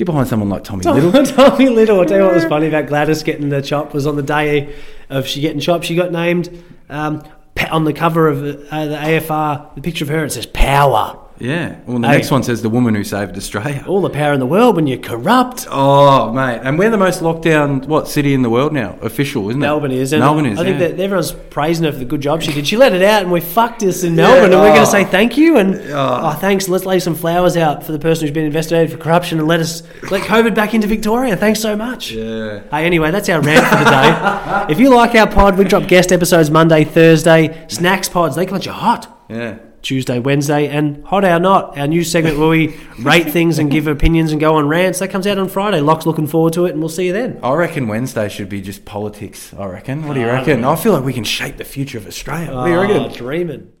Get 0.00 0.06
behind 0.06 0.28
someone 0.28 0.48
like 0.48 0.64
Tommy 0.64 0.82
Little. 0.82 1.12
Tommy 1.26 1.68
Little. 1.68 2.00
I'll 2.00 2.06
tell 2.06 2.16
you 2.16 2.24
what 2.24 2.32
was 2.34 2.46
funny 2.46 2.68
about 2.68 2.86
Gladys 2.86 3.22
getting 3.22 3.50
the 3.50 3.60
chop 3.60 3.92
was 3.92 4.06
on 4.06 4.16
the 4.16 4.22
day 4.22 4.74
of 5.10 5.26
she 5.26 5.42
getting 5.42 5.60
chopped. 5.60 5.84
She 5.84 5.94
got 5.94 6.10
named 6.10 6.48
um, 6.88 7.22
on 7.70 7.84
the 7.84 7.92
cover 7.92 8.26
of 8.26 8.38
uh, 8.38 8.86
the 8.86 8.96
AFR. 8.96 9.74
The 9.74 9.82
picture 9.82 10.06
of 10.06 10.08
her 10.08 10.24
it 10.24 10.32
says 10.32 10.46
"Power." 10.46 11.18
Yeah. 11.40 11.76
Well, 11.86 11.98
the 11.98 12.06
Hey. 12.06 12.16
next 12.16 12.30
one 12.30 12.42
says 12.42 12.62
the 12.62 12.68
woman 12.68 12.94
who 12.94 13.02
saved 13.02 13.36
Australia. 13.36 13.82
All 13.88 14.02
the 14.02 14.10
power 14.10 14.32
in 14.32 14.40
the 14.40 14.46
world 14.46 14.76
when 14.76 14.86
you're 14.86 14.98
corrupt. 14.98 15.66
Oh, 15.70 16.32
mate. 16.32 16.60
And 16.62 16.78
we're 16.78 16.90
the 16.90 16.98
most 16.98 17.22
locked 17.22 17.42
down, 17.42 17.80
what, 17.82 18.08
city 18.08 18.34
in 18.34 18.42
the 18.42 18.50
world 18.50 18.72
now? 18.72 18.98
Official, 19.00 19.48
isn't 19.48 19.60
it? 19.60 19.66
Melbourne 19.66 19.90
is. 19.90 20.12
And 20.12 20.20
Melbourne 20.20 20.46
is, 20.46 20.58
I 20.58 20.64
think 20.64 20.78
yeah. 20.78 20.88
that 20.88 21.00
everyone's 21.00 21.32
praising 21.32 21.86
her 21.86 21.92
for 21.92 21.98
the 21.98 22.04
good 22.04 22.20
job 22.20 22.42
she 22.42 22.52
did. 22.52 22.66
She 22.66 22.76
let 22.76 22.92
it 22.92 23.02
out, 23.02 23.22
and 23.22 23.32
we 23.32 23.40
fucked 23.40 23.82
us 23.82 24.04
in 24.04 24.14
Melbourne, 24.14 24.52
and 24.52 24.60
we're 24.60 24.68
going 24.68 24.82
oh. 24.82 24.84
to 24.84 24.90
say 24.90 25.04
thank 25.04 25.38
you 25.38 25.56
and 25.56 25.76
oh. 25.90 26.36
thanks. 26.40 26.68
Let's 26.68 26.84
lay 26.84 27.00
some 27.00 27.14
flowers 27.14 27.56
out 27.56 27.84
for 27.84 27.92
the 27.92 27.98
person 27.98 28.26
who's 28.26 28.34
been 28.34 28.44
investigated 28.44 28.92
for 28.92 29.02
corruption, 29.02 29.38
and 29.38 29.48
let 29.48 29.60
us 29.60 29.82
let 30.10 30.22
COVID 30.22 30.54
back 30.54 30.74
into 30.74 30.86
Victoria. 30.86 31.36
Thanks 31.36 31.60
so 31.60 31.74
much. 31.74 32.12
Yeah. 32.12 32.60
Hey, 32.70 32.84
anyway, 32.84 33.10
that's 33.10 33.28
our 33.30 33.40
rant 33.40 33.66
for 33.66 33.76
the 33.76 33.90
day. 33.90 34.66
if 34.72 34.78
you 34.78 34.94
like 34.94 35.14
our 35.14 35.30
pod, 35.30 35.56
we 35.56 35.64
drop 35.64 35.88
guest 35.88 36.12
episodes 36.12 36.50
Monday, 36.50 36.84
Thursday. 36.84 37.64
Snacks 37.68 38.08
pods, 38.08 38.36
they 38.36 38.44
come 38.44 38.56
at 38.56 38.66
you 38.66 38.72
hot. 38.72 39.24
Yeah. 39.28 39.58
Tuesday, 39.82 40.18
Wednesday, 40.18 40.68
and 40.68 41.04
Hot 41.06 41.24
or 41.24 41.40
Not, 41.40 41.76
our 41.78 41.86
new 41.86 42.04
segment 42.04 42.38
where 42.38 42.48
we 42.48 42.76
rate 42.98 43.30
things 43.30 43.58
and 43.58 43.70
give 43.70 43.86
opinions 43.86 44.32
and 44.32 44.40
go 44.40 44.56
on 44.56 44.68
rants. 44.68 44.98
That 44.98 45.08
comes 45.08 45.26
out 45.26 45.38
on 45.38 45.48
Friday. 45.48 45.80
Locke's 45.80 46.06
looking 46.06 46.26
forward 46.26 46.52
to 46.54 46.66
it, 46.66 46.72
and 46.72 46.80
we'll 46.80 46.88
see 46.88 47.06
you 47.06 47.12
then. 47.12 47.40
I 47.42 47.54
reckon 47.54 47.88
Wednesday 47.88 48.28
should 48.28 48.48
be 48.48 48.60
just 48.60 48.84
politics, 48.84 49.54
I 49.54 49.66
reckon. 49.66 50.06
What 50.06 50.14
do 50.14 50.20
you 50.20 50.28
I 50.28 50.32
reckon? 50.32 50.64
I 50.64 50.76
feel 50.76 50.92
like 50.92 51.04
we 51.04 51.12
can 51.12 51.24
shape 51.24 51.56
the 51.56 51.64
future 51.64 51.98
of 51.98 52.06
Australia. 52.06 52.54
What 52.54 52.64
do 52.64 52.70
you 52.70 52.78
ah, 52.78 52.82
reckon? 52.82 52.96
Oh, 52.98 53.08
dreaming. 53.14 53.72